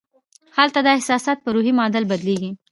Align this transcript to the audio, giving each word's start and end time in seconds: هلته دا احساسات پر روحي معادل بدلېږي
هلته 0.57 0.79
دا 0.85 0.91
احساسات 0.95 1.37
پر 1.41 1.51
روحي 1.55 1.71
معادل 1.77 2.03
بدلېږي 2.11 2.51